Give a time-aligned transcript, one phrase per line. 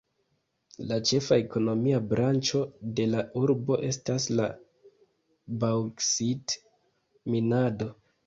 [0.91, 2.61] La ĉefa ekonomia branĉo
[2.99, 4.47] de la urbo estas la
[5.65, 7.91] baŭksit-minado.